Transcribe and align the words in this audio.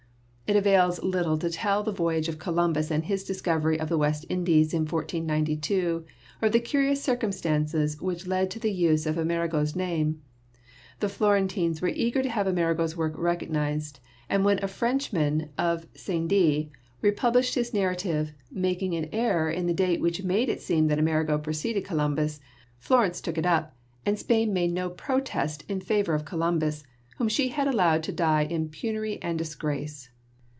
It 0.51 0.57
avails 0.57 1.01
little 1.01 1.37
to 1.37 1.49
tell 1.49 1.81
the 1.81 1.93
voyage 1.93 2.27
of 2.27 2.37
Columbus 2.37 2.91
and 2.91 3.05
his 3.05 3.23
discovery 3.23 3.79
of 3.79 3.87
the 3.87 3.97
West 3.97 4.25
Indies 4.27 4.73
in 4.73 4.81
1492 4.81 6.03
or 6.41 6.47
of 6.47 6.51
the 6.51 6.59
curious 6.59 7.01
cir 7.01 7.15
cumstances 7.15 8.01
which 8.01 8.27
led 8.27 8.51
to 8.51 8.59
the 8.59 8.73
use 8.73 9.05
of 9.05 9.17
Amerigo's 9.17 9.77
name. 9.77 10.21
The 10.99 11.07
Florentines 11.07 11.81
were 11.81 11.87
eager 11.87 12.21
to 12.21 12.29
have 12.29 12.47
Amerigo's 12.49 12.97
work 12.97 13.13
recognised, 13.17 14.01
and 14.27 14.43
when 14.43 14.61
a 14.61 14.67
Frenchman 14.67 15.51
of 15.57 15.87
St. 15.95 16.27
Die 16.29 16.67
republished 17.01 17.55
his 17.55 17.73
narra 17.73 17.95
tive, 17.95 18.33
making 18.51 18.93
an 18.97 19.07
error 19.13 19.49
in 19.49 19.67
the 19.67 19.73
date 19.73 20.01
which 20.01 20.21
made 20.21 20.49
it 20.49 20.59
seem 20.59 20.87
that 20.87 20.99
Amerigo 20.99 21.37
preceded 21.37 21.85
Columbus, 21.85 22.41
Florence 22.77 23.21
took 23.21 23.37
it 23.37 23.45
up 23.45 23.73
and 24.05 24.19
Spain 24.19 24.51
made 24.51 24.73
no 24.73 24.89
protest 24.89 25.63
in 25.69 25.79
favor 25.79 26.13
of 26.13 26.25
Columbus, 26.25 26.83
whom 27.17 27.29
she 27.29 27.43
THE 27.43 27.51
BEGINNINGS 27.55 27.69
OF 27.69 27.77
CARTOGRAPHY 27.77 27.77
29 27.77 27.89
had 27.89 27.91
allowed 27.93 28.03
to 28.03 28.49
die 28.51 28.53
in 28.53 28.67
penury 28.67 29.17
and 29.21 29.37
disgrace. 29.37 30.09